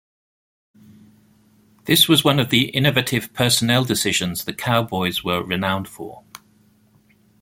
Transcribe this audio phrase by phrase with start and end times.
[1.85, 6.23] This was one of the innovative personnel decisions the Cowboys were renowned for.